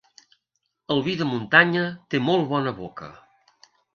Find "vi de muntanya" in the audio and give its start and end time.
1.07-1.85